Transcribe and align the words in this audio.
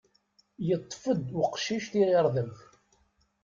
Yeṭṭef-d 0.67 1.27
uqcic 1.43 1.85
tiɣirdemt. 1.91 2.59